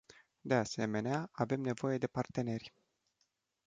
De 0.43 0.55
asemenea, 0.55 1.29
avem 1.31 1.61
nevoie 1.61 1.97
de 1.97 2.07
parteneri. 2.07 2.73